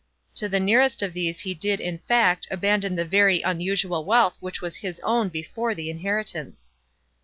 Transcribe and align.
To 0.37 0.49
the 0.49 0.59
nearest 0.59 1.03
of 1.03 1.13
these 1.13 1.41
he 1.41 1.53
did, 1.53 1.79
in 1.79 1.99
fact, 1.99 2.47
abandon 2.49 2.95
the 2.95 3.05
very 3.05 3.41
unusual 3.43 4.03
wealth 4.03 4.35
which 4.39 4.59
was 4.59 4.77
his 4.77 4.99
own 5.01 5.29
before 5.29 5.75
the 5.75 5.91
inheritance. 5.91 6.71